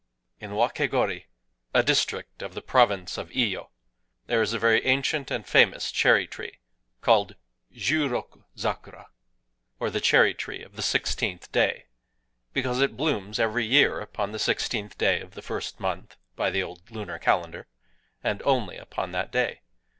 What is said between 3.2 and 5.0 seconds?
Iyo (1), there is a very